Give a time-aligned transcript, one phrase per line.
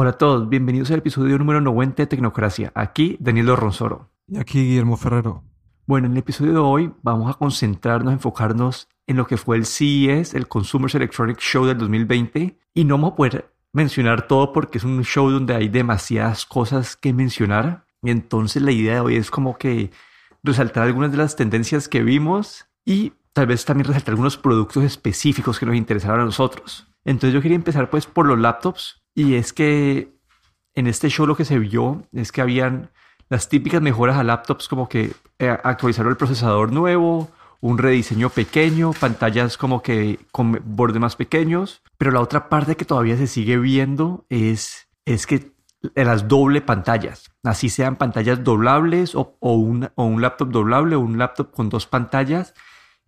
[0.00, 2.70] Hola a todos, bienvenidos al episodio número 90 de Tecnocracia.
[2.76, 4.12] Aquí Daniel Ronsoro.
[4.28, 5.42] Y aquí Guillermo Ferrero.
[5.86, 9.66] Bueno, en el episodio de hoy vamos a concentrarnos, enfocarnos en lo que fue el
[9.66, 12.56] CES, el Consumer Electronic Show del 2020.
[12.74, 16.94] Y no vamos a poder mencionar todo porque es un show donde hay demasiadas cosas
[16.94, 17.84] que mencionar.
[18.00, 19.90] Y entonces la idea de hoy es como que
[20.44, 25.58] resaltar algunas de las tendencias que vimos y tal vez también resaltar algunos productos específicos
[25.58, 26.86] que nos interesaron a nosotros.
[27.04, 30.12] Entonces yo quería empezar pues por los laptops y es que
[30.76, 32.92] en este show lo que se vio es que habían
[33.28, 37.28] las típicas mejoras a laptops como que eh, actualizaron el procesador nuevo,
[37.60, 42.84] un rediseño pequeño, pantallas como que con bordes más pequeños, pero la otra parte que
[42.84, 45.50] todavía se sigue viendo es, es que
[45.96, 51.00] las doble pantallas, así sean pantallas doblables o, o, un, o un laptop doblable o
[51.00, 52.54] un laptop con dos pantallas,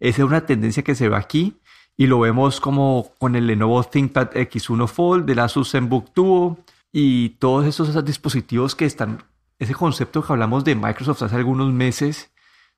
[0.00, 1.60] esa es una tendencia que se ve aquí
[2.00, 6.56] y lo vemos como con el Lenovo ThinkPad X1 Fold, del Asus ZenBook Duo
[6.90, 9.22] y todos esos, dispositivos que están,
[9.58, 12.32] ese concepto que hablamos de Microsoft hace algunos meses,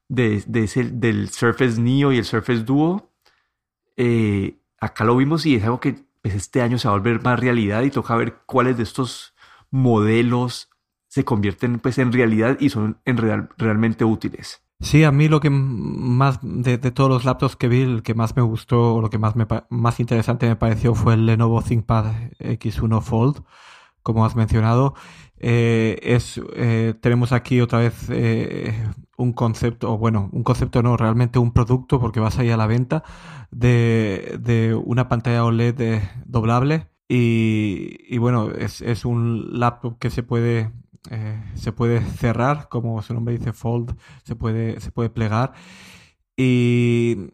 [0.09, 3.13] de, ese, del Surface Neo y el Surface Duo,
[3.97, 7.23] eh, acá lo vimos y es algo que pues, este año se va a volver
[7.23, 9.35] más realidad y toca ver cuáles de estos
[9.71, 10.69] modelos
[11.07, 14.65] se convierten pues en realidad y son en real, realmente útiles.
[14.83, 18.35] Sí, a mí lo que más de, todos los laptops que vi, el que más
[18.35, 22.07] me gustó o lo que más me más interesante me pareció fue el Lenovo ThinkPad
[22.41, 23.45] X1 Fold,
[24.03, 24.95] como has mencionado.
[25.39, 28.75] Eh, es eh, tenemos aquí otra vez eh,
[29.17, 32.67] un concepto, o bueno, un concepto no, realmente un producto, porque vas ahí a la
[32.67, 33.05] venta
[33.51, 36.89] de, de una pantalla OLED doblable.
[37.09, 40.73] Y, y bueno, es, es un laptop que se puede
[41.11, 45.53] eh, se puede cerrar, como su nombre dice, fold, se puede, se puede plegar.
[46.37, 47.33] Y,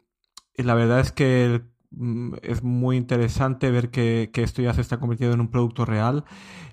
[0.57, 5.35] la verdad es que mm, es muy interesante ver que, esto ya se está convirtiendo
[5.35, 6.25] en un producto real.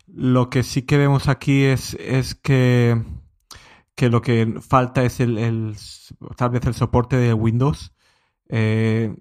[0.07, 3.03] Lo que sí que vemos aquí es, es que,
[3.95, 5.75] que lo que falta es el,
[6.37, 7.93] tal vez el soporte de Windows.
[8.49, 9.15] Eh,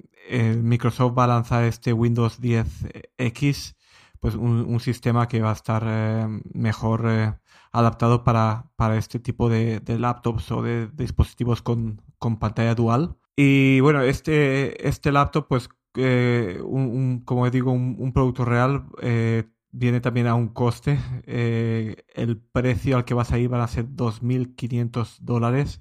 [0.62, 3.76] Microsoft va a lanzar este Windows 10X,
[4.20, 7.40] pues un, sistema que va a estar eh, mejor
[7.74, 12.00] adaptado para, para este tipo de, laptops o de, dispositivos con,
[12.38, 13.16] pantalla dual.
[13.36, 20.00] Y bueno, este, este laptop, pues, eh, un, como digo, un, producto real eh, viene
[20.00, 20.98] también a un coste.
[21.26, 25.80] Eh, el precio al que vas a ir van a ser 2.500 dólares,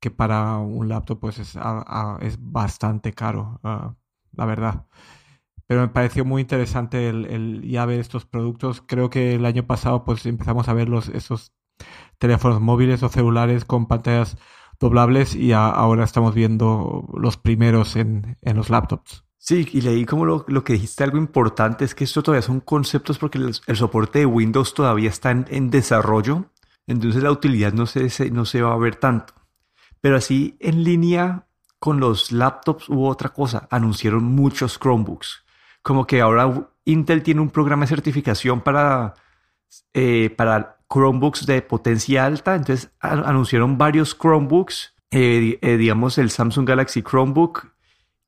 [0.00, 1.58] que para un laptop pues es,
[2.20, 3.96] es bastante caro, ah,
[4.32, 4.86] la verdad
[5.66, 8.82] pero me pareció muy interesante el, ya ver estos productos.
[8.86, 11.52] Creo que el año pasado pues empezamos a ver los, esos
[12.18, 14.36] teléfonos móviles o celulares con pantallas
[14.78, 19.24] doblables y ahora estamos viendo los primeros en, los laptops.
[19.38, 23.18] Sí, y leí como lo, que dijiste algo importante es que esto todavía son conceptos
[23.18, 26.50] porque el, soporte de Windows todavía está en, desarrollo,
[26.86, 29.34] entonces la utilidad no se, no se va a ver tanto.
[30.00, 31.46] Pero así en línea
[31.78, 35.45] con los laptops hubo otra cosa, anunciaron muchos Chromebooks
[35.86, 39.14] como que ahora Intel tiene un programa de certificación para,
[39.94, 42.56] eh, para Chromebooks de potencia alta.
[42.56, 47.68] Entonces anunciaron varios Chromebooks, eh, eh, digamos el Samsung Galaxy Chromebook,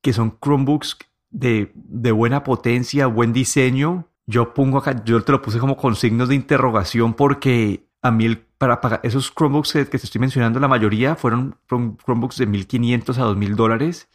[0.01, 0.99] que son Chromebooks
[1.31, 1.73] de,
[2.13, 4.07] buena potencia, buen diseño.
[4.25, 8.37] Yo pongo acá, yo te lo puse como con signos de interrogación porque a mí
[8.57, 13.17] para pagar esos Chromebooks que, que, te estoy mencionando, la mayoría fueron Chromebooks de 1.500
[13.17, 14.07] a 2.000 dólares,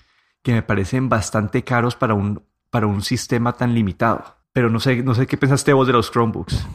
[0.43, 2.43] que me parecen bastante caros para un
[2.75, 4.25] para un sistema tan limitado.
[4.53, 6.67] Pero no sé, no sé qué pensaste vos de los Chromebooks.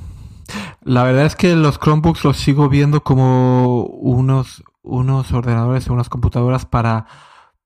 [0.82, 6.66] La verdad es que los Chromebooks los sigo viendo como unos, unos ordenadores unas computadoras
[6.66, 7.06] para,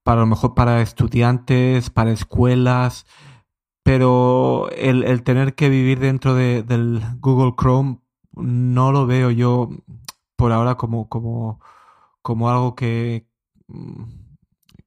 [0.01, 3.05] para lo mejor para estudiantes, para escuelas,
[3.83, 7.99] pero el, tener que vivir dentro de, del Google Chrome
[8.31, 9.69] no lo veo yo
[10.35, 11.59] por ahora como, como,
[12.23, 13.27] como algo que,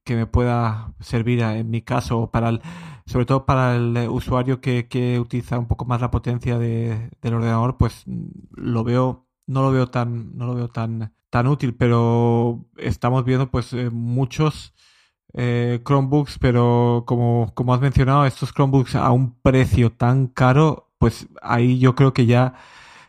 [0.03, 2.61] que me pueda servir en mi caso para el,
[3.06, 7.34] sobre todo para el usuario que, que utiliza un poco más la potencia de, del
[7.34, 8.04] ordenador, pues
[8.54, 13.51] lo veo, no lo veo tan, no lo veo tan, tan útil, pero estamos viendo
[13.51, 14.75] pues eh, muchos
[15.34, 21.28] eh, Chromebooks, pero como, como has mencionado, estos Chromebooks a un precio tan caro, pues
[21.42, 22.54] ahí yo creo que ya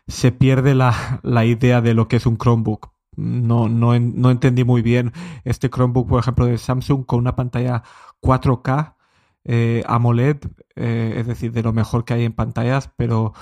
[0.06, 2.92] se pierde la, la idea de lo que es un Chromebook.
[3.16, 5.12] No, no, no entendí muy bien
[5.44, 7.82] este Chromebook, por ejemplo, de Samsung con una pantalla
[8.22, 8.94] 4K
[9.50, 10.36] eh, AMOLED,
[10.76, 13.32] eh, es decir, de lo mejor que hay en pantallas, pero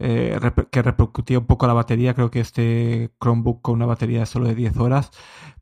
[0.00, 0.36] eh,
[0.72, 2.14] que repercutía un poco la batería.
[2.14, 5.12] Creo que este Chromebook con una batería solo de 10 horas,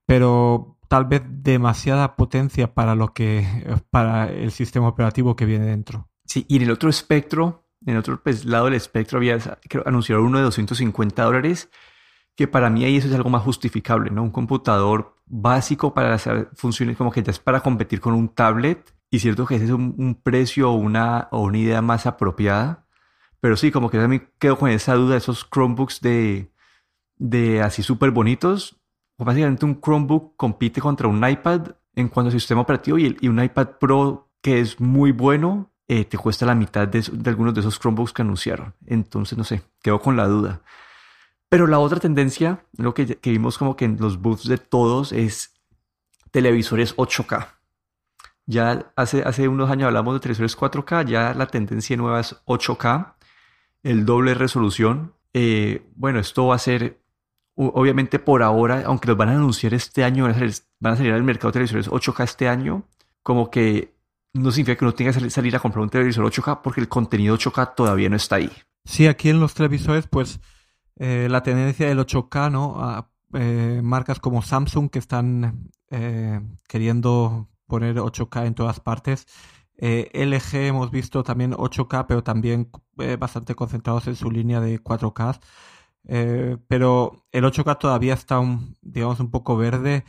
[0.07, 3.47] pero tal vez demasiada potencia para lo que
[3.91, 6.09] para el sistema operativo que viene dentro.
[6.25, 9.39] Sí, y en el otro espectro En otro pues, lado del espectro había
[9.85, 11.71] anunciado uno de 250 dólares,
[12.37, 14.23] que para mí ahí eso es algo más justificable, ¿no?
[14.23, 18.95] Un computador básico para hacer funciones como que ya es para competir con un tablet.
[19.11, 22.87] Y cierto que ese es un, precio o una, o una idea más apropiada.
[23.41, 26.53] Pero sí, como que también quedo con esa duda de esos Chromebooks de,
[27.17, 28.81] de así súper bonitos.
[29.19, 33.79] Básicamente un Chromebook compite contra un iPad en cuanto a sistema operativo y, un iPad
[33.81, 38.13] Pro que es muy bueno eh, te cuesta la mitad de, algunos de esos Chromebooks
[38.13, 38.75] que anunciaron.
[38.87, 40.63] Entonces, no sé, quedo con la duda.
[41.49, 45.11] Pero la otra tendencia, lo que, que vimos como que en los booths de todos
[45.11, 45.53] es
[46.31, 47.60] televisores 8K.
[48.51, 53.15] Ya hace, hace unos años hablamos de televisores 4K, ya la tendencia nueva es 8K,
[53.85, 55.15] el doble resolución.
[55.33, 57.01] Eh, bueno, esto va a ser,
[57.55, 60.97] obviamente por ahora, aunque los van a anunciar este año, van a salir, van a
[60.97, 62.89] salir al mercado de televisores 8K este año,
[63.23, 63.95] como que
[64.35, 67.37] no significa que uno tenga que salir a comprar un televisor 8K porque el contenido
[67.37, 68.51] 8K todavía no está ahí.
[68.85, 70.41] Sí, aquí en los televisores, pues
[70.97, 73.07] eh, la tendencia del 8K, ¿no?
[73.33, 75.71] Eh, marcas como Samsung que están
[76.67, 79.27] queriendo poner 8K en todas partes.
[79.79, 82.71] LG hemos visto también 8K, pero también
[83.19, 85.41] bastante concentrados en su línea de 4K.
[86.69, 90.05] pero el 8K todavía está, un, digamos, un poco verde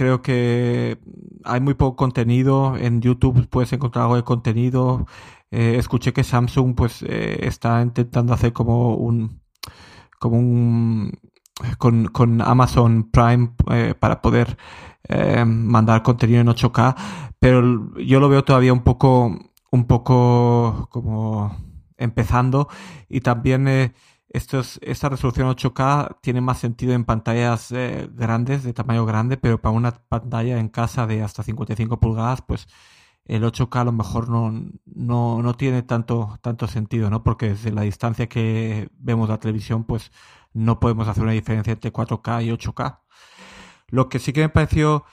[0.00, 0.98] creo que
[1.44, 2.76] hay muy poco contenido.
[2.76, 5.06] En YouTube puedes encontrar algo de contenido.
[5.50, 9.42] Eh, escuché que Samsung pues eh, está intentando hacer como un
[10.18, 11.12] como un
[11.78, 14.56] con, Amazon Prime eh, para poder
[15.46, 16.94] mandar contenido en 8K,
[17.38, 19.36] pero yo lo veo todavía un poco
[19.72, 21.56] un poco como
[21.96, 22.68] empezando
[23.08, 23.92] y también
[24.32, 29.74] esta resolución 8K tiene más sentido en pantallas eh, grandes, de tamaño grande, pero para
[29.74, 32.68] una pantalla en casa de hasta 55 pulgadas, pues
[33.24, 34.52] el 8K a lo mejor no,
[34.86, 37.22] no, tiene tanto, tanto sentido, ¿no?
[37.22, 40.12] Porque desde la distancia que vemos la televisión, pues
[40.52, 43.00] no podemos hacer una diferencia entre 4K y 8K.
[43.90, 45.04] Lo que sí que me pareció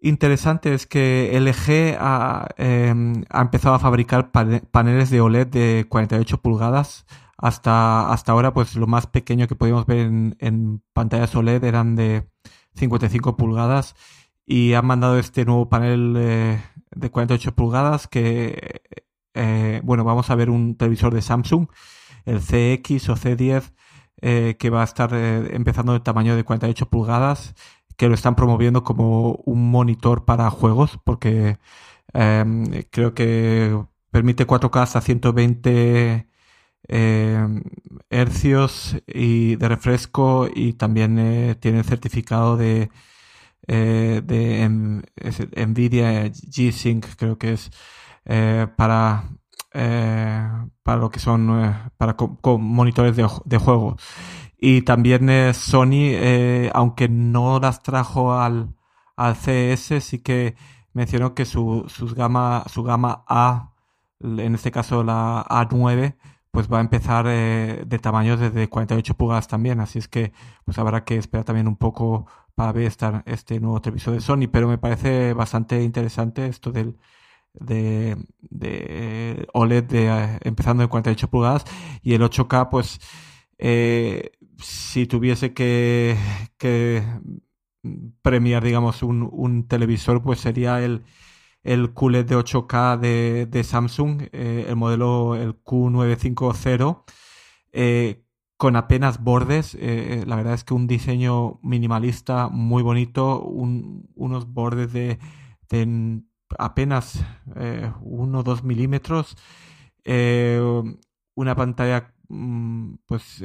[0.00, 6.40] interesante es que LG ha, em, ha empezado a fabricar paneles de OLED de 48
[6.40, 7.06] pulgadas.
[7.36, 12.28] Hasta, hasta ahora, pues lo más pequeño que podíamos ver en, pantallas OLED eran de
[12.74, 13.94] 55 pulgadas.
[14.46, 18.82] Y han mandado este nuevo panel eh, de 48 pulgadas que,
[19.34, 21.68] eh, bueno, vamos a ver un televisor de Samsung,
[22.24, 23.72] el CX o C10,
[24.20, 27.54] eh, que va a estar empezando de tamaño de 48 pulgadas,
[27.98, 31.58] que lo están promoviendo como un monitor para juegos, porque
[32.90, 33.78] creo que
[34.10, 36.28] permite 4K hasta 120
[36.90, 37.46] eh,
[38.10, 42.90] hercios y de refresco y también eh, tiene certificado de,
[43.66, 44.68] eh, de
[45.66, 47.70] Nvidia G-Sync, creo que es
[48.76, 49.24] para,
[49.72, 52.16] para lo que son para
[52.58, 53.96] monitores de, de, juego.
[54.58, 56.16] Y también Sony,
[56.74, 58.74] aunque no las trajo al,
[59.16, 60.56] al CS, sí que
[60.92, 63.72] mencionó que su, sus gama, su gama A,
[64.20, 66.16] en este caso la A9,
[66.50, 70.32] pues va a empezar eh, de tamaño desde 48 pulgadas también, así es que
[70.64, 74.48] pues habrá que esperar también un poco para ver esta, este nuevo televisor de Sony,
[74.50, 76.98] pero me parece bastante interesante esto del
[77.54, 81.64] de, de OLED de, eh, empezando de 48 pulgadas.
[82.02, 83.00] Y el 8K pues
[83.58, 86.16] eh, si tuviese que,
[88.22, 91.04] premiar digamos un, televisor pues sería el
[91.62, 92.98] el QLED de 8K
[93.48, 97.02] de, Samsung, eh, el modelo el Q950,
[97.72, 98.24] eh,
[98.56, 99.76] con apenas bordes.
[99.78, 105.18] Eh, la verdad es que un diseño minimalista muy bonito, unos bordes de,
[106.58, 107.24] apenas
[108.00, 109.36] 1 o 2 milímetros,
[111.34, 113.42] una pantalla mm, pues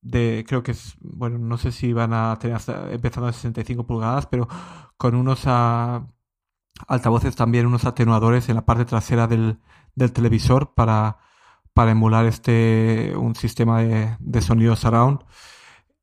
[0.00, 3.86] de creo que es bueno no sé si van a tener hasta, empezando a 65
[3.86, 4.48] pulgadas pero
[4.96, 6.06] con unos a,
[6.86, 9.58] altavoces también unos atenuadores en la parte trasera del,
[10.12, 11.18] televisor para,
[11.72, 15.20] para, emular este un sistema de, de, sonido surround.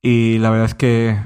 [0.02, 1.18] Y la verdad es que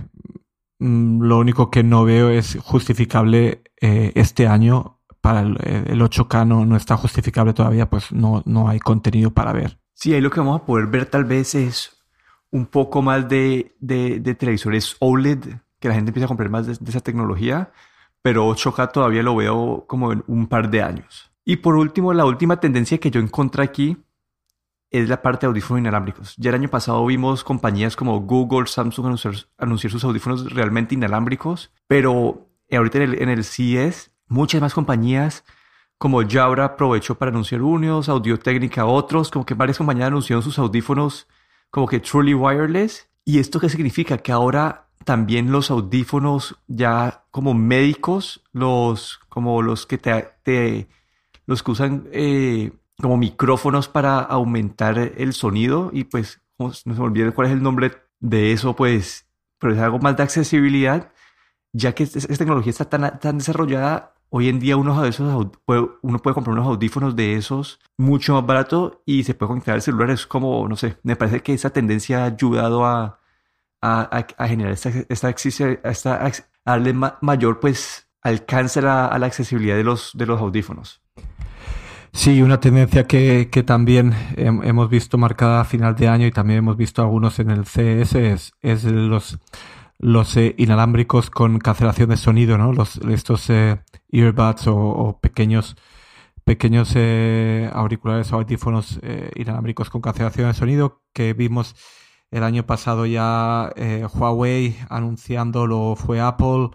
[0.79, 6.75] mm, lo único que no veo es justificable eh, este año para el, 8K no,
[6.77, 9.79] está justificable todavía pues no, no hay contenido para ver.
[9.93, 11.98] Sí ahí lo que vamos a poder ver tal vez es
[12.51, 15.39] un poco más de, de, televisores OLED
[15.79, 17.71] que la gente empieza a comprar más de esa tecnología
[18.21, 21.31] pero 8K todavía lo veo como en un par de años.
[21.45, 23.97] Y por último, la última tendencia que yo encontré aquí
[24.91, 26.35] es la parte de audífonos inalámbricos.
[26.37, 29.17] Ya el año pasado vimos compañías como Google, Samsung
[29.57, 35.43] anunciar, sus audífonos realmente inalámbricos, pero ahorita en el, CES muchas más compañías
[35.97, 40.57] como Jabra aprovechó para anunciar unos, Audio Técnica otros, como que varias compañías anunciaron sus
[40.57, 41.27] audífonos
[41.69, 43.09] como que truly wireless.
[43.25, 44.17] ¿Y esto qué significa?
[44.17, 50.87] Que ahora también los audífonos ya como médicos, los como los que te,
[51.45, 57.31] los que usan eh, como micrófonos para aumentar el sonido y pues no se me
[57.31, 59.25] cuál es el nombre de eso, pues,
[59.57, 61.11] pero es algo más de accesibilidad,
[61.71, 66.19] ya que esta tecnología está tan, tan desarrollada, Hoy en día uno, de esos, uno
[66.19, 70.11] puede comprar unos audífonos de esos mucho más barato y se puede conectar al celular.
[70.11, 73.19] Es como, no sé, me parece que esa tendencia ha ayudado a,
[73.81, 76.31] a, a, generar esta, esta, a
[76.65, 81.01] darle mayor pues alcance a la, accesibilidad de los, de los audífonos.
[82.11, 86.59] Sí, una tendencia que, que también hemos visto marcada a final de año y también
[86.59, 89.39] hemos visto algunos en el CS es, es los
[89.99, 92.73] los eh, inalámbricos con cancelación de sonido, ¿no?
[92.73, 95.75] Los, estos eh, earbuds o, pequeños
[96.45, 98.99] pequeños eh, auriculares o audífonos
[99.35, 101.75] inalámbricos con cancelación de sonido que vimos
[102.31, 103.71] el año pasado ya
[104.13, 106.69] Huawei anunciándolo fue Apple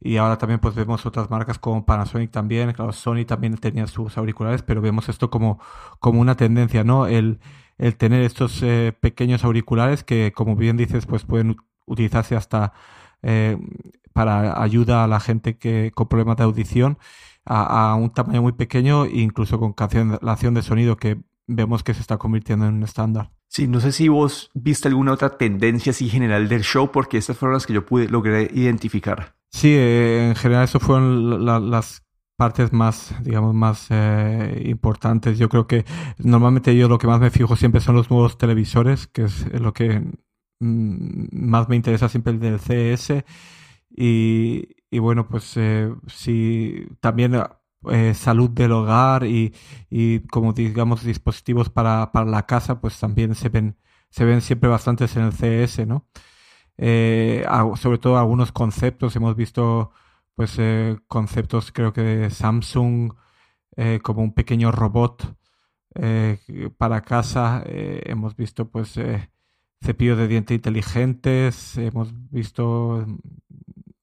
[0.00, 4.16] y ahora también pues vemos otras marcas como Panasonic también, claro, Sony también tenía sus
[4.16, 5.60] auriculares, pero vemos esto como,
[5.98, 7.06] como una tendencia, ¿no?
[7.06, 7.40] El,
[7.76, 8.64] el tener estos
[9.00, 11.56] pequeños auriculares que, como bien dices, pues pueden
[11.86, 12.72] utilizarse hasta
[13.22, 13.56] eh,
[14.12, 16.98] para ayuda a la gente que con problemas de audición
[17.44, 22.00] a, un tamaño muy pequeño e incluso con cancelación de sonido que vemos que se
[22.00, 23.32] está convirtiendo en un estándar.
[23.48, 27.36] Sí, no sé si vos viste alguna otra tendencia así general del show, porque estas
[27.36, 29.34] fueron las que yo pude logré identificar.
[29.50, 32.04] Sí, eh, en general eso fueron las
[32.36, 35.38] partes más, digamos, más eh, importantes.
[35.38, 35.84] Yo creo que
[36.18, 39.72] normalmente yo lo que más me fijo siempre son los nuevos televisores, que es lo
[39.72, 40.04] que
[40.60, 43.24] más me interesa siempre el del CS.
[43.90, 47.34] Y, y bueno, pues eh, si también
[47.90, 49.54] eh, salud del hogar y,
[49.88, 53.76] y, como digamos dispositivos para, para, la casa, pues también se ven,
[54.10, 56.08] se ven siempre bastantes en el CS, ¿no?
[56.78, 57.44] Eh,
[57.76, 59.92] sobre todo algunos conceptos, hemos visto
[60.34, 60.58] pues
[61.06, 63.12] conceptos creo que de Samsung
[64.02, 65.36] como un pequeño robot
[66.78, 68.98] para casa, hemos visto pues
[69.82, 73.06] cepillos de dientes inteligentes, hemos visto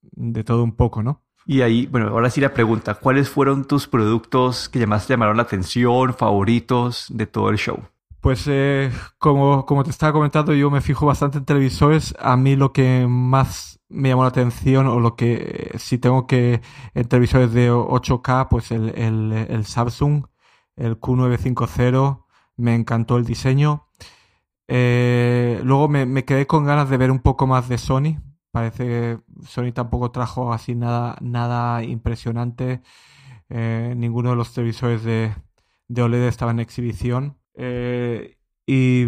[0.01, 1.23] de todo un poco, ¿no?
[1.45, 5.37] Y ahí, bueno, ahora sí la pregunta, ¿cuáles fueron tus productos que más te llamaron
[5.37, 7.79] la atención, favoritos de todo el show?
[8.19, 12.13] Pues eh, como, como te estaba comentando, yo me fijo bastante en televisores.
[12.19, 16.61] A mí lo que más me llamó la atención o lo que si tengo que
[16.93, 20.25] en televisores de 8K, pues el, el, el Samsung,
[20.75, 22.25] el Q950,
[22.57, 23.86] me encantó el diseño.
[24.67, 28.17] Eh, luego me, quedé con ganas de ver un poco más de Sony.
[28.51, 32.81] Parece que Sony tampoco trajo así nada, nada impresionante.
[33.49, 35.33] Eh, ninguno de los televisores de,
[36.01, 37.37] OLED estaba en exhibición.
[37.55, 39.05] Eh, y,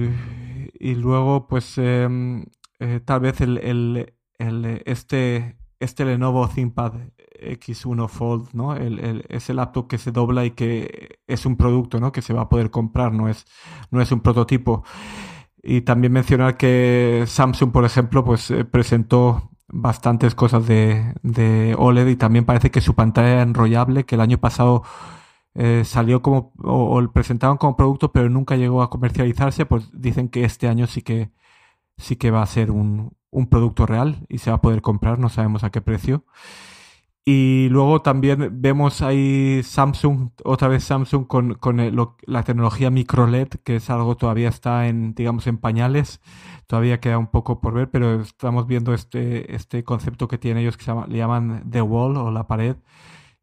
[0.95, 2.45] luego, pues, em,
[3.05, 4.13] tal vez el,
[4.85, 6.93] este, este Lenovo ThinkPad
[7.41, 8.75] X1 Fold, ¿no?
[8.75, 12.11] El, ese laptop que se dobla y que es un producto, ¿no?
[12.11, 13.45] Que se va a poder comprar, no es,
[13.91, 14.83] no es un prototipo.
[15.61, 22.07] Y también mencionar que Samsung, por ejemplo, pues eh, presentó bastantes cosas de, de, OLED
[22.07, 24.83] y también parece que su pantalla enrollable, que el año pasado
[25.55, 30.29] eh, salió como, o, o, presentaban como producto, pero nunca llegó a comercializarse, pues dicen
[30.29, 31.31] que este año sí que,
[31.97, 35.19] sí que va a ser un, un producto real y se va a poder comprar,
[35.19, 36.25] no sabemos a qué precio.
[37.25, 41.77] Y luego también vemos ahí Samsung, otra vez Samsung con, con
[42.25, 46.21] la tecnología micro LED, que es algo todavía está en, digamos, en pañales.
[46.65, 50.77] Todavía queda un poco por ver, pero estamos viendo este, este concepto que tienen ellos
[50.77, 52.77] que le llaman The Wall o la pared.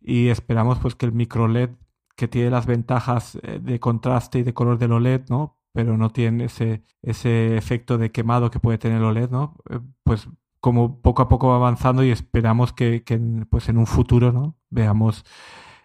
[0.01, 1.71] Y esperamos pues que el micro LED,
[2.17, 5.59] que tiene las ventajas eh, de contraste y de color del OLED, ¿no?
[5.73, 9.57] Pero no tiene ese, ese efecto de quemado que puede tener el OLED, ¿no?
[9.71, 10.29] Eh, pues
[10.67, 13.05] como poco a poco va avanzando y esperamos que,
[13.49, 14.57] pues en un futuro ¿no?
[14.69, 15.25] veamos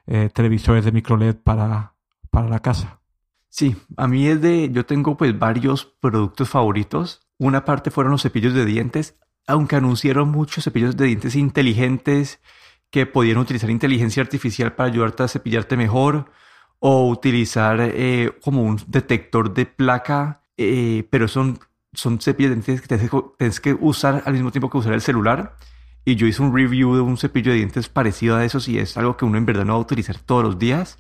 [0.07, 1.93] eh, televisores de micro LED para,
[2.31, 2.99] para la casa.
[3.47, 7.27] Sí, a mí es de, yo tengo pues varios productos favoritos.
[7.37, 12.41] Una parte fueron los cepillos de dientes, aunque anunciaron muchos cepillos de dientes inteligentes
[12.89, 16.31] que podían utilizar inteligencia artificial para ayudarte a cepillarte mejor
[16.79, 21.59] o utilizar eh, como un detector de placa, eh, pero son
[21.93, 22.97] son cepillos de dientes que
[23.37, 25.55] tienes que usar al mismo tiempo que usar el celular.
[26.03, 28.97] Y yo hice un review de un cepillo de dientes parecido a esos y es
[28.97, 30.97] algo que uno en verdad no va a utilizar todos los días.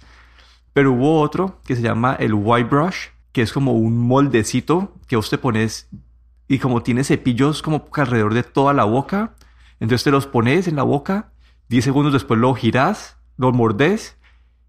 [0.73, 5.15] Pero hubo otro que se llama el White Brush, que es como un moldecito que
[5.15, 5.89] vos te pones
[6.47, 9.35] y como tiene cepillos como alrededor de toda la boca,
[9.79, 11.31] entonces te los pones en la boca,
[11.69, 14.17] 10 segundos después lo girás, lo mordes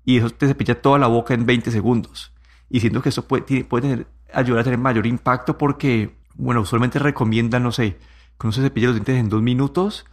[0.05, 2.33] y eso te cepilla toda la boca en 20 segundos.
[2.71, 7.62] Y siento que eso puede, puede ayudar a tener mayor impacto porque, bueno, usualmente recomiendan,
[7.62, 7.99] no sé,
[8.39, 10.07] que uno se cepille los dientes en dos minutos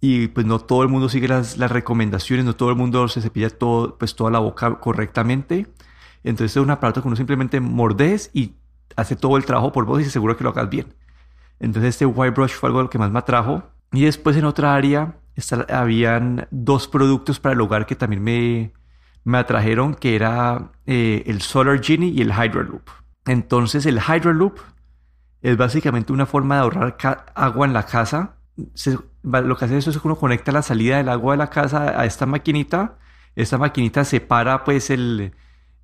[0.00, 3.20] y pues no todo el mundo sigue las, las recomendaciones, no todo el mundo se
[3.20, 5.66] cepilla todo, pues toda la boca correctamente.
[6.24, 8.54] Entonces es un aparato que uno simplemente mordes y
[8.96, 10.94] hace todo el trabajo por vos y se asegura que lo hagas bien.
[11.58, 13.62] Entonces este white brush fue algo que más me atrajo.
[13.92, 15.16] Y después en otra área
[15.68, 18.72] habían dos productos para el hogar que también me,
[19.24, 22.88] me atrajeron, que era eh, el Solar Genie y el Hydro Loop.
[23.26, 24.60] Entonces el Hydro Loop
[25.42, 26.96] es básicamente una forma de ahorrar
[27.34, 28.36] agua en la casa.
[29.22, 32.00] lo que hace eso es que uno conecta la salida del agua de la casa
[32.00, 32.98] a esta maquinita.
[33.36, 35.32] Esta maquinita separa pues el,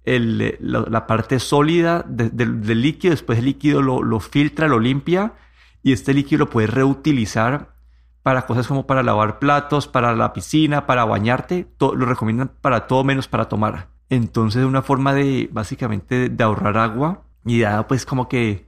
[0.05, 5.35] la, parte sólida del líquido, después el líquido lo, filtra, lo limpia
[5.83, 7.75] y este líquido lo puedes reutilizar
[8.23, 13.05] para cosas como para lavar platos, para la piscina, para bañarte, lo recomiendan para todo
[13.05, 13.89] menos para tomar.
[14.11, 18.67] Entonces una forma de básicamente de ahorrar agua y dado pues como que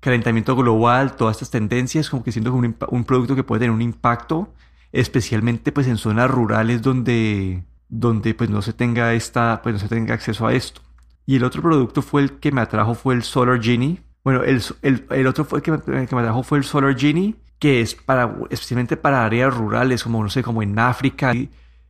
[0.00, 3.82] calentamiento global, todas estas tendencias, como que siento un, un producto que puede tener un
[3.82, 4.52] impacto,
[4.92, 9.88] especialmente pues en zonas rurales donde, donde pues no se tenga esta, pues no se
[9.88, 10.80] tenga acceso a esto.
[11.24, 14.02] Y el otro producto fue el que me atrajo fue el Solar Genie.
[14.24, 16.98] Bueno, el, el, el otro fue el que me, que me atrajo fue el Solar
[16.98, 21.32] Genie que es para, especialmente para áreas rurales, como no sé, como en África.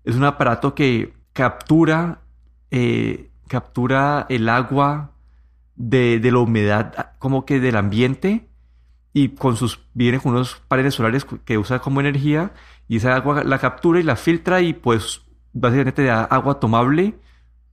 [0.05, 2.19] Es un aparato que captura,
[2.71, 5.12] eh, captura el agua
[5.77, 8.49] de, la humedad como que del ambiente
[9.13, 12.53] y con sus, viene con unos paneles solares que usa como energía
[12.89, 17.15] y esa agua la captura y la filtra y pues básicamente da agua tomable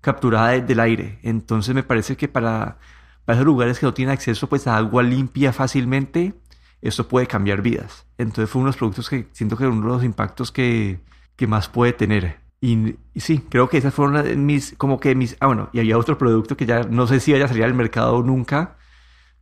[0.02, 1.20] capturada del aire.
[1.24, 2.78] Entonces me parece que para,
[3.26, 6.34] para esos lugares que no tienen acceso pues a agua limpia fácilmente,
[6.82, 8.06] esto puede cambiar vidas.
[8.18, 11.00] Entonces fue uno de los productos que siento que uno de los impactos que,
[11.36, 12.40] que más puede tener.
[12.62, 16.18] Y, sí, creo que esas fueron mis, como que mis, ah bueno, y había otro
[16.18, 18.78] producto que ya no sé si vaya a salir al mercado nunca,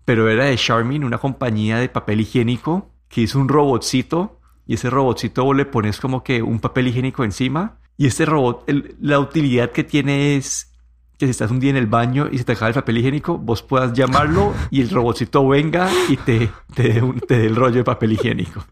[0.06, 4.90] pero era de Charmin, una compañía de papel higiénico que hizo un robotcito y ese
[4.90, 8.70] robotcito vos le pones como que un papel higiénico encima y este robot,
[9.01, 10.72] la utilidad que tiene es
[11.18, 13.40] que si estás un día en el baño y se te acaba el papel higiénico,
[13.40, 18.12] vos puedas llamarlo y el robotcito venga y te, te, dé el rollo de papel
[18.12, 18.64] higiénico.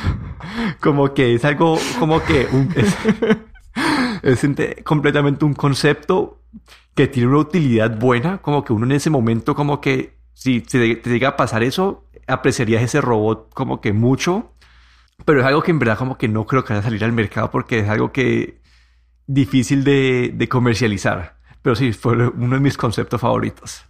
[0.80, 2.96] como que es algo, como que es,
[4.84, 6.42] completamente un concepto
[6.94, 10.96] que tiene una utilidad buena, como que uno en ese momento, como que si te,
[10.96, 14.52] te llega a pasar eso, apreciarías ese robot como que mucho,
[15.24, 17.12] pero es algo que en verdad como que no creo que vaya a salir al
[17.12, 18.60] mercado porque es algo que
[19.26, 21.38] difícil de, de comercializar.
[21.62, 23.84] Pero sí, fue uno de mis conceptos favoritos.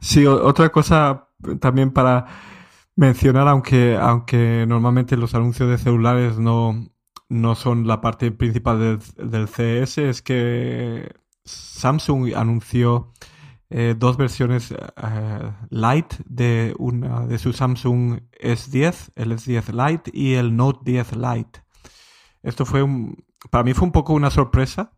[0.00, 1.28] Sí, otra cosa
[1.60, 2.26] también para
[2.94, 6.86] mencionar, aunque, aunque normalmente los anuncios de celulares no,
[7.28, 11.12] no son la parte principal del, del CS, es que
[11.44, 13.12] Samsung anunció
[13.68, 20.34] eh, dos versiones eh, Lite de una de su Samsung S10, el S10 Lite y
[20.34, 21.64] el Note 10 Lite.
[22.42, 24.92] Esto fue un, para mí fue un poco una sorpresa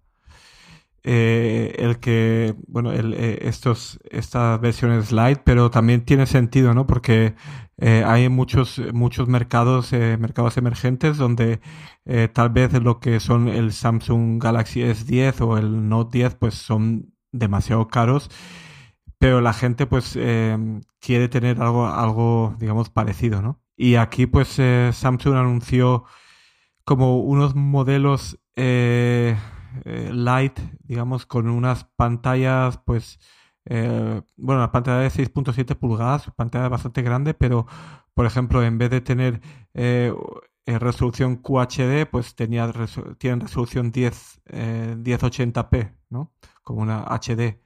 [1.10, 6.86] eh, el que, bueno, eh, estos, estas versiones light, pero también tiene sentido, ¿no?
[6.86, 7.34] Porque
[7.78, 11.60] eh, hay muchos, muchos mercados, mercados emergentes donde
[12.34, 17.14] tal vez lo que son el Samsung Galaxy S10 o el Note 10 pues son
[17.32, 18.30] demasiado caros,
[19.18, 20.12] pero la gente pues
[21.00, 23.60] quiere tener algo, algo, digamos, parecido, ¿no?
[23.76, 24.60] Y aquí pues
[24.92, 26.04] Samsung anunció
[26.84, 29.36] como unos modelos eh,
[29.84, 33.18] light, digamos, con unas pantallas, pues,
[33.66, 37.66] eh, bueno, la pantalla de 6.7 pulgadas, pantalla bastante grande, pero,
[38.14, 39.40] por ejemplo, en vez de tener
[39.74, 40.12] eh,
[40.66, 42.70] resolución QHD, pues tenía
[43.18, 46.32] tienen resolución 10, 1080p, ¿no?
[46.62, 47.60] Como una HD.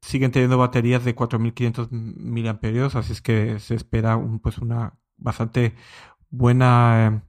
[0.00, 2.58] siguen teniendo baterías de 4500 mAh,
[2.94, 5.74] así es que se espera un, pues una bastante
[6.30, 7.24] buena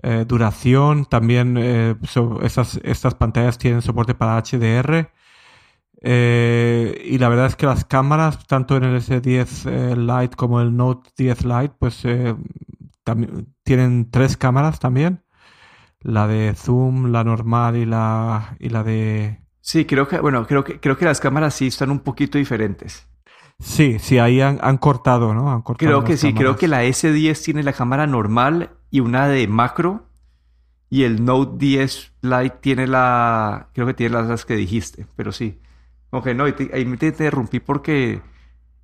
[0.00, 1.96] eh, duración, también eh,
[2.42, 5.10] estas, pantallas tienen soporte para HDR.
[6.00, 10.76] Eh, y la verdad es que las cámaras, tanto en el S10 Lite como el
[10.76, 12.06] Note 10 Lite, pues
[13.64, 15.24] tienen tres cámaras también.
[16.00, 19.40] La de zoom, la normal y la, y la de...
[19.60, 23.08] Sí, creo que, bueno, creo que, creo que las cámaras sí están un poquito diferentes.
[23.58, 25.50] Sí, sí, ahí han, cortado, ¿no?
[25.50, 29.28] Han cortado creo que sí, creo que la S10 tiene la cámara normal y una
[29.28, 30.04] de macro.
[30.90, 33.68] Y el Note 10 Lite tiene la.
[33.74, 35.60] Creo que tiene las, que dijiste, pero sí.
[36.10, 38.22] Ok, no, ahí me interrumpí porque.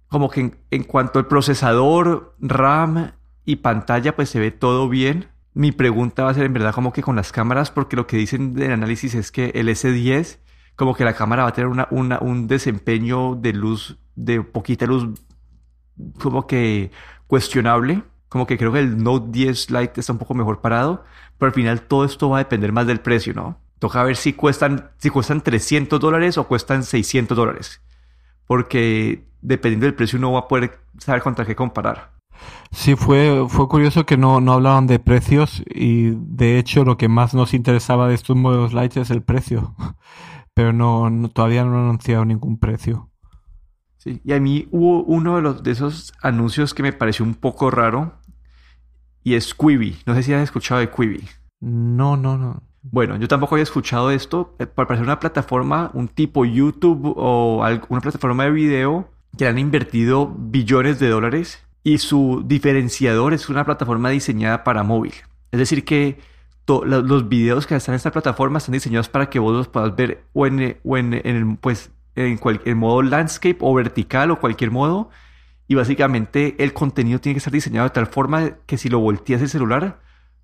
[0.08, 3.12] Como que en, cuanto al procesador, RAM
[3.44, 5.26] y pantalla, pues se ve todo bien.
[5.54, 8.16] mi pregunta va a ser en verdad como que con las cámaras, porque lo que
[8.16, 10.38] dicen del análisis es que el S10,
[10.76, 11.88] como que la cámara va a tener una,
[12.20, 15.08] un desempeño de luz, de poquita luz,
[16.20, 16.90] como que
[17.26, 18.02] cuestionable.
[18.34, 21.04] Como que creo que el Note 10 Lite está un poco mejor parado,
[21.38, 23.60] pero al final todo esto va a depender más del precio, ¿no?
[23.78, 27.80] Toca ver si cuestan, si cuestan 300 dólares o cuestan 600 dólares.
[28.48, 32.10] Porque dependiendo del precio uno va a poder saber contra qué comparar.
[32.72, 37.06] Sí, fue, fue curioso que no, no hablaban de precios y de hecho lo que
[37.06, 39.76] más nos interesaba de estos modelos light es el precio,
[40.54, 43.10] pero no, todavía no han anunciado ningún precio.
[43.98, 47.34] Sí, y a mí hubo uno de, los, de esos anuncios que me pareció un
[47.34, 48.23] poco raro
[49.24, 49.96] y es Quibi.
[50.06, 51.24] No sé si has escuchado de Quibi.
[51.60, 52.62] No, no, no.
[52.82, 54.54] Bueno, yo tampoco había escuchado esto.
[54.58, 59.58] Eh, para parecer una plataforma, un tipo YouTube o una plataforma de video que han
[59.58, 65.14] invertido billones de dólares y su diferenciador es una plataforma diseñada para móvil.
[65.50, 66.18] Es decir, que
[66.66, 70.24] los videos que están en esta plataforma están diseñados para que vos los puedas ver
[70.32, 75.10] o en, o en, el, pues, en, cualquier modo landscape o vertical o cualquier modo.
[75.66, 79.40] Y básicamente el contenido tiene que estar diseñado de tal forma que si lo volteas
[79.40, 80.00] el celular,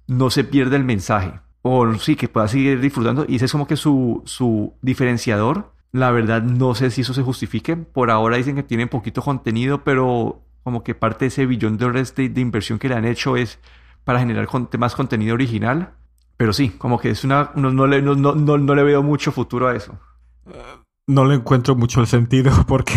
[0.07, 1.41] no se pierde el mensaje.
[1.63, 3.27] O sí, que puedas seguir disfrutando.
[3.29, 5.73] Y ese es como que su, su diferenciador.
[5.93, 7.77] La verdad, no sé si eso se justifique.
[7.77, 11.85] Por ahora dicen que tienen poquito contenido, pero como que parte de ese billón de
[11.85, 13.59] dólares de, inversión que le han hecho es
[14.05, 15.95] para generar más contenido original.
[16.37, 17.51] Pero sí, como que es una.
[17.55, 19.99] No, le, no, no, le veo mucho futuro a eso.
[21.07, 22.95] No le encuentro mucho el sentido porque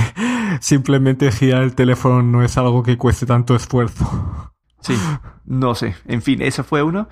[0.62, 4.52] simplemente girar el teléfono no es algo que cueste tanto esfuerzo.
[4.82, 4.96] Sí,
[5.46, 5.96] no sé.
[6.08, 7.08] En fin, esa fue uno.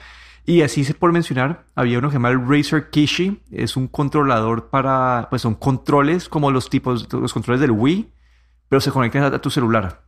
[0.45, 3.41] Y así por mencionar, había uno que se llama el Razer Kishi.
[3.51, 8.11] Es un controlador para, pues son controles como los tipos, los controles del Wii,
[8.67, 10.03] pero se conectan a tu celular.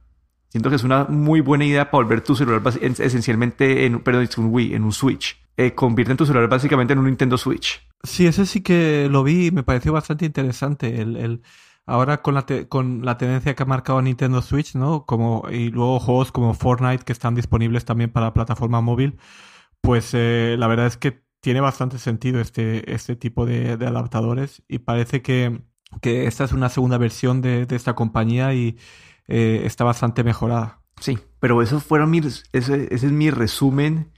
[0.50, 4.54] Siento que es una muy buena idea para volver tu celular esencialmente en, perdón, un
[4.54, 5.42] Wii, en un Switch.
[5.58, 7.88] Eh, convierte tu celular básicamente en un Nintendo Switch.
[8.04, 11.02] Sí, ese sí que lo vi y me pareció bastante interesante.
[11.02, 11.42] El, el
[11.86, 15.06] ahora con la, con la tendencia que ha marcado Nintendo Switch, ¿no?
[15.06, 19.18] Como, y luego juegos como Fortnite que están disponibles también para plataforma móvil,
[19.82, 24.80] pues eh, la verdad es que tiene bastante sentido este, este tipo de, adaptadores y
[24.80, 25.62] parece que,
[26.02, 28.78] que, esta es una segunda versión de, de esta compañía y
[29.28, 30.80] eh, está bastante mejorada.
[31.00, 34.12] Sí, pero eso fueron mis, ese, es mi resumen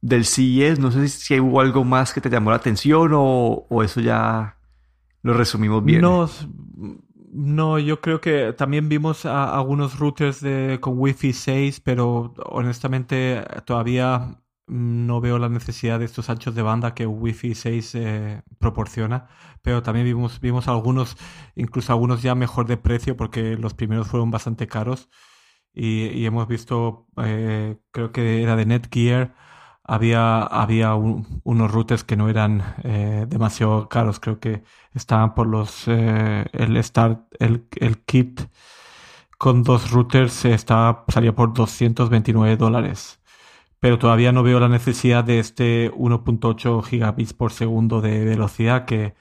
[0.00, 0.78] del CES.
[0.78, 4.58] No sé si hubo algo más que te llamó la atención o, eso ya
[5.22, 6.00] lo resumimos bien.
[6.00, 6.28] No,
[7.34, 14.40] no, yo creo que también vimos algunos routers de, con Wi-Fi 6, pero honestamente todavía
[14.68, 19.26] no veo la necesidad de estos anchos de banda que Wi-Fi 6 eh, proporciona,
[19.62, 21.16] pero también vimos, vimos algunos,
[21.56, 25.10] incluso algunos ya mejor de precio porque los primeros fueron bastante caros.
[25.72, 29.34] Y, hemos visto, eh, creo que era de Netgear,
[29.84, 35.86] había, había unos routers que no eran eh, demasiado caros, creo que estaban por los,
[35.88, 38.40] el start, el, el kit
[39.38, 43.20] con dos routers estaba, salía por 229 dólares
[43.84, 49.14] pero todavía no veo la necesidad de este 1.8 gigabits por segundo de velocidad que,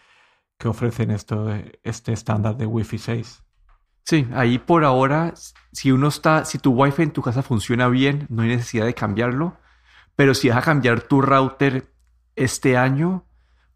[0.58, 3.44] que ofrecen esto, este estándar de Wi-Fi 6.
[4.06, 5.34] Sí, ahí por ahora,
[5.74, 8.94] si uno está, si tu Wi-Fi en tu casa funciona bien, no hay necesidad de
[8.94, 9.58] cambiarlo.
[10.16, 11.92] Pero si vas a cambiar tu router
[12.36, 13.26] este año,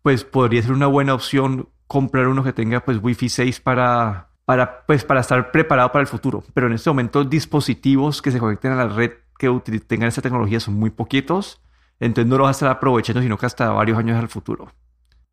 [0.02, 4.86] pues podría ser una buena opción comprar uno que tenga pues Wi-Fi 6 para, para,
[4.86, 6.44] pues, para estar preparado para el futuro.
[6.54, 9.50] Pero en este momento dispositivos que se conecten a la red que
[9.88, 11.62] tengan esta tecnología son muy poquitos,
[12.00, 14.72] entonces no lo vas a estar aprovechando, sino que hasta varios años al futuro.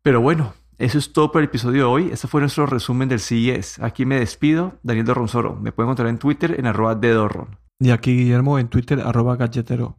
[0.03, 2.09] Pero bueno, eso es todo por el episodio de hoy.
[2.11, 3.79] Este fue nuestro resumen del CES.
[3.79, 5.55] Aquí me despido, Daniel Dorronsoro.
[5.55, 7.17] Me pueden encontrar en Twitter en arroba de
[7.79, 9.97] Y aquí Guillermo en Twitter arroba galletero.